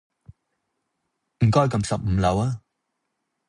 [1.45, 2.61] 唔該㩒十五樓呀